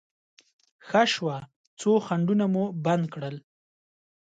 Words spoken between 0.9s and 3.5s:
شوه، څو خنډونه مو بند کړل.